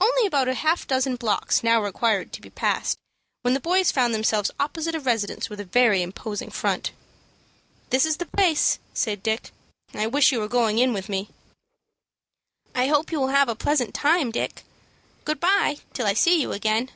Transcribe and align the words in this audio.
Only 0.00 0.26
about 0.26 0.48
half 0.48 0.82
a 0.82 0.86
dozen 0.88 1.14
blocks 1.14 1.62
now 1.62 1.80
required 1.80 2.32
to 2.32 2.40
be 2.40 2.50
passed, 2.50 2.98
when 3.42 3.54
the 3.54 3.60
boys 3.60 3.92
found 3.92 4.12
themselves 4.12 4.50
opposite 4.58 4.96
a 4.96 5.00
residence 5.00 5.48
with 5.48 5.60
a 5.60 5.64
very 5.64 6.02
imposing 6.02 6.50
front. 6.50 6.90
"This 7.90 8.04
is 8.04 8.16
the 8.16 8.26
place," 8.26 8.80
said 8.94 9.22
Dick. 9.22 9.52
"I 9.94 10.08
wish 10.08 10.32
you 10.32 10.40
were 10.40 10.48
going 10.48 10.80
in 10.80 10.92
with 10.92 11.08
me." 11.08 11.30
"I 12.74 12.88
hope 12.88 13.12
you 13.12 13.20
will 13.20 13.28
have 13.28 13.48
a 13.48 13.54
pleasant 13.54 13.94
time, 13.94 14.32
Dick. 14.32 14.64
Good 15.24 15.38
by 15.38 15.76
till 15.92 16.08
I 16.08 16.14
see 16.14 16.40
you 16.40 16.50
again." 16.50 16.90